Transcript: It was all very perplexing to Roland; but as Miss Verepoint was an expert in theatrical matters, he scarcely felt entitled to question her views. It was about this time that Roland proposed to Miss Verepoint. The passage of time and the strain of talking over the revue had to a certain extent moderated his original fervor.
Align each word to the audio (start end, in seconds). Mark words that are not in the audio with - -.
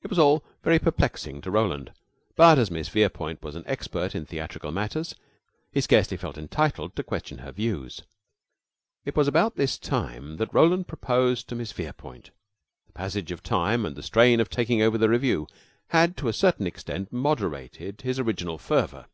It 0.00 0.08
was 0.08 0.18
all 0.18 0.42
very 0.62 0.78
perplexing 0.78 1.42
to 1.42 1.50
Roland; 1.50 1.92
but 2.34 2.58
as 2.58 2.70
Miss 2.70 2.88
Verepoint 2.88 3.42
was 3.42 3.54
an 3.54 3.62
expert 3.66 4.14
in 4.14 4.24
theatrical 4.24 4.72
matters, 4.72 5.14
he 5.70 5.82
scarcely 5.82 6.16
felt 6.16 6.38
entitled 6.38 6.96
to 6.96 7.02
question 7.02 7.36
her 7.40 7.52
views. 7.52 8.00
It 9.04 9.16
was 9.16 9.28
about 9.28 9.56
this 9.56 9.76
time 9.76 10.38
that 10.38 10.54
Roland 10.54 10.88
proposed 10.88 11.46
to 11.50 11.56
Miss 11.56 11.72
Verepoint. 11.72 12.30
The 12.86 12.92
passage 12.94 13.32
of 13.32 13.42
time 13.42 13.84
and 13.84 13.96
the 13.96 14.02
strain 14.02 14.40
of 14.40 14.48
talking 14.48 14.80
over 14.80 14.96
the 14.96 15.10
revue 15.10 15.46
had 15.88 16.16
to 16.16 16.28
a 16.28 16.32
certain 16.32 16.66
extent 16.66 17.12
moderated 17.12 18.00
his 18.00 18.18
original 18.18 18.56
fervor. 18.56 19.08